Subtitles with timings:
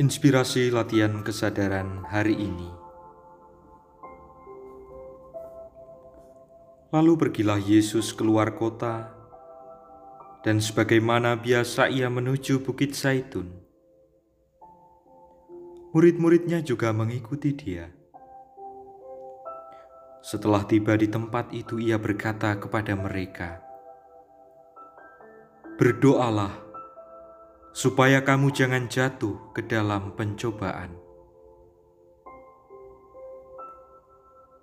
[0.00, 2.72] Inspirasi latihan kesadaran hari ini.
[6.88, 9.12] Lalu pergilah Yesus keluar kota,
[10.40, 13.52] dan sebagaimana biasa ia menuju Bukit Zaitun.
[15.92, 17.92] Murid-muridnya juga mengikuti dia.
[20.24, 23.60] Setelah tiba di tempat itu, ia berkata kepada mereka,
[25.76, 26.69] "Berdoalah
[27.70, 31.00] supaya kamu jangan jatuh ke dalam pencobaan."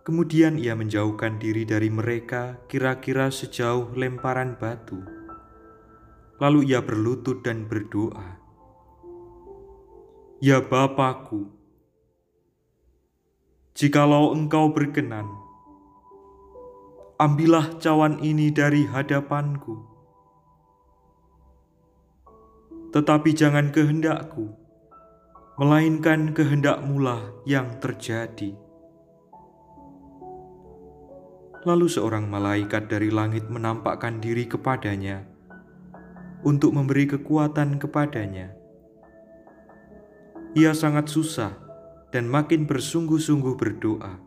[0.00, 4.96] Kemudian ia menjauhkan diri dari mereka, kira-kira sejauh lemparan batu.
[6.40, 8.40] Lalu ia berlutut dan berdoa,
[10.40, 11.52] "Ya Bapakku,
[13.76, 15.28] jikalau Engkau berkenan,
[17.20, 19.84] ambillah cawan ini dari hadapanku.
[22.90, 24.50] Tetapi jangan kehendakku,
[25.58, 28.58] melainkan kehendakmulah yang terjadi."
[31.60, 35.28] Lalu seorang malaikat dari langit menampakkan diri kepadanya
[36.40, 38.56] untuk memberi kekuatan kepadanya.
[40.56, 41.52] Ia sangat susah
[42.10, 44.18] dan makin bersungguh-sungguh berdoa.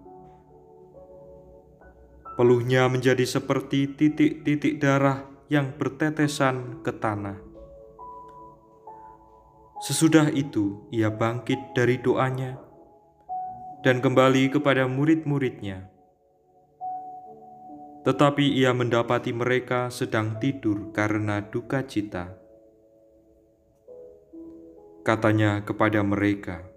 [2.33, 7.52] Peluhnya menjadi seperti titik-titik darah yang bertetesan ke tanah.
[9.83, 12.55] Sesudah itu, ia bangkit dari doanya
[13.83, 15.91] dan kembali kepada murid-muridnya
[18.03, 22.35] tetapi ia mendapati mereka sedang tidur karena duka cita.
[25.07, 26.67] Katanya kepada mereka,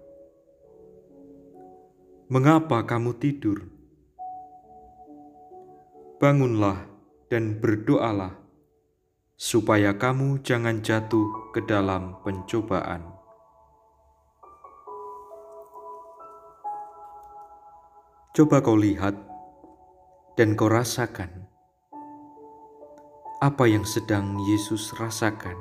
[2.31, 3.67] "Mengapa kamu tidur?
[6.17, 6.87] Bangunlah
[7.27, 8.39] dan berdoalah,
[9.37, 13.15] supaya kamu jangan jatuh ke dalam pencobaan."
[18.33, 19.17] Coba kau lihat
[20.37, 21.49] dan kau rasakan
[23.37, 25.53] apa yang sedang Yesus rasakan.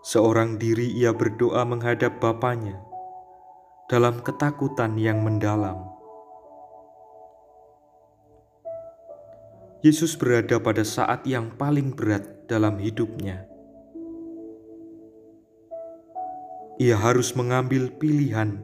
[0.00, 2.80] Seorang diri ia berdoa menghadap Bapaknya
[3.92, 5.97] dalam ketakutan yang mendalam.
[9.78, 13.46] Yesus berada pada saat yang paling berat dalam hidupnya.
[16.82, 18.58] Ia harus mengambil pilihan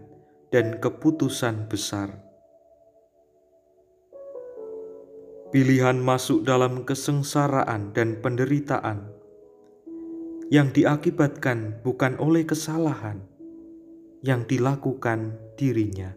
[0.51, 2.19] dan keputusan besar.
[5.55, 9.07] Pilihan masuk dalam kesengsaraan dan penderitaan
[10.51, 13.23] yang diakibatkan bukan oleh kesalahan
[14.27, 16.11] yang dilakukan dirinya.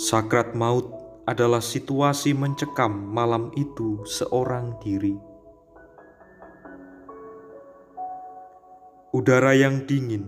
[0.00, 5.14] Sakrat maut adalah situasi mencekam malam itu seorang diri.
[9.14, 10.26] Udara yang dingin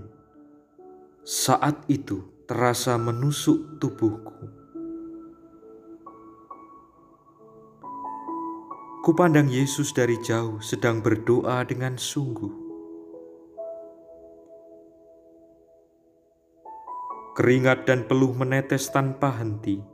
[1.26, 4.46] saat itu terasa menusuk tubuhku.
[9.02, 12.54] Kupandang Yesus dari jauh sedang berdoa dengan sungguh.
[17.34, 19.91] Keringat dan peluh menetes tanpa henti.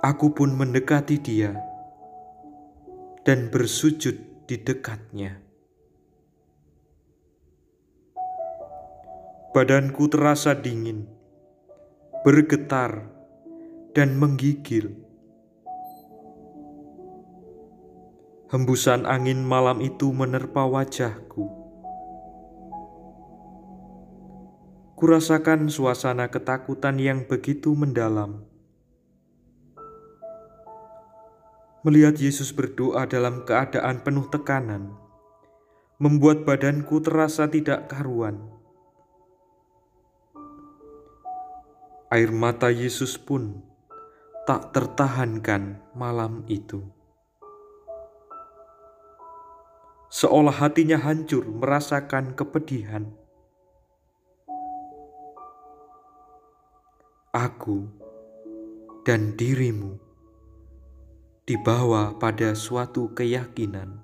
[0.00, 1.52] Aku pun mendekati dia
[3.20, 4.16] dan bersujud
[4.48, 5.44] di dekatnya.
[9.52, 11.04] Badanku terasa dingin,
[12.24, 13.12] bergetar,
[13.92, 14.88] dan menggigil.
[18.48, 21.44] Hembusan angin malam itu menerpa wajahku.
[24.96, 28.49] Kurasakan suasana ketakutan yang begitu mendalam.
[31.80, 34.92] Melihat Yesus berdoa dalam keadaan penuh tekanan,
[35.96, 38.36] membuat badanku terasa tidak karuan.
[42.12, 43.64] Air mata Yesus pun
[44.44, 46.84] tak tertahankan malam itu.
[50.12, 53.08] Seolah hatinya hancur merasakan kepedihan.
[57.32, 57.88] Aku
[59.08, 60.09] dan dirimu
[61.50, 63.98] dibawa pada suatu keyakinan.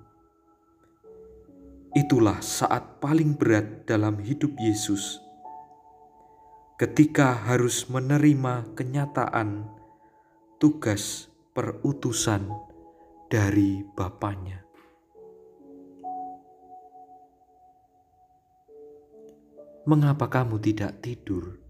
[1.95, 5.23] Itulah saat paling berat dalam hidup Yesus
[6.75, 9.63] ketika harus menerima kenyataan
[10.59, 12.51] tugas perutusan
[13.31, 14.67] dari Bapaknya.
[19.87, 21.66] Mengapa kamu tidak tidur?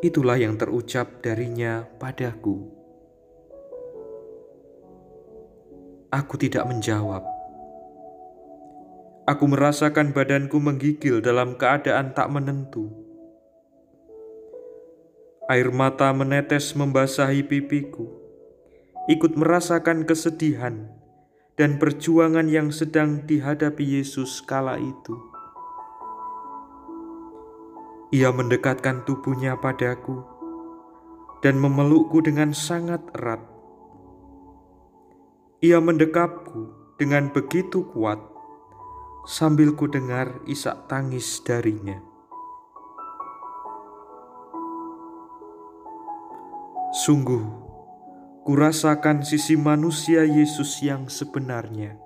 [0.00, 2.66] itulah yang terucap darinya padaku.
[6.14, 7.26] Aku tidak menjawab.
[9.26, 12.92] Aku merasakan badanku menggigil dalam keadaan tak menentu.
[15.50, 18.08] Air mata menetes membasahi pipiku,
[19.10, 20.88] ikut merasakan kesedihan
[21.58, 25.33] dan perjuangan yang sedang dihadapi Yesus kala itu.
[28.14, 30.22] Ia mendekatkan tubuhnya padaku
[31.42, 33.42] dan memelukku dengan sangat erat.
[35.58, 38.22] Ia mendekapku dengan begitu kuat
[39.26, 41.98] sambil ku dengar isak tangis darinya.
[46.94, 47.42] Sungguh,
[48.46, 52.03] kurasakan sisi manusia Yesus yang sebenarnya.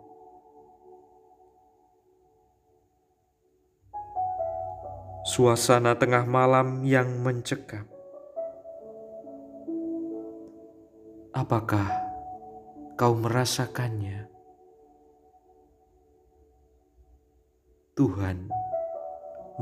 [5.38, 7.86] Suasana tengah malam yang mencekam.
[11.30, 11.86] Apakah
[12.98, 14.26] kau merasakannya?
[17.94, 18.50] Tuhan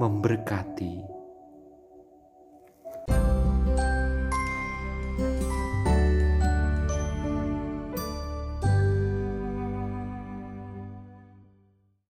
[0.00, 1.15] memberkati.